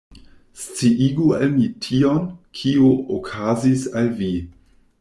Sciigu 0.61 1.27
al 1.41 1.51
mi 1.59 1.67
tion, 1.87 2.25
kio 2.61 2.89
okazis 3.19 3.87
al 4.01 4.13
vi. 4.23 4.35